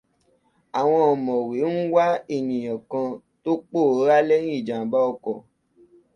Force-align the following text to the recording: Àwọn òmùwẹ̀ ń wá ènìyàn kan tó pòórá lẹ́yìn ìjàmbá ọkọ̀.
Àwọn 0.79 1.01
òmùwẹ̀ 1.11 1.65
ń 1.75 1.79
wá 1.93 2.05
ènìyàn 2.35 2.79
kan 2.91 3.07
tó 3.43 3.51
pòórá 3.69 4.17
lẹ́yìn 4.29 4.55
ìjàmbá 4.59 4.97
ọkọ̀. 5.11 5.35